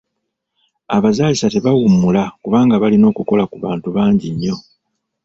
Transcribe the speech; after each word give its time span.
Abazaalisa 0.95 1.47
tebawummula 1.53 2.23
kubanga 2.43 2.75
balina 2.81 3.05
okukola 3.11 3.43
ku 3.51 3.57
bantu 3.65 3.87
bangi 3.95 4.27
nnyo. 4.33 4.55